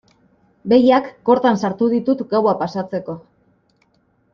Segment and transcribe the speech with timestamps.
[0.73, 3.21] Behiak kortan sartu ditut gaua pasatzeko.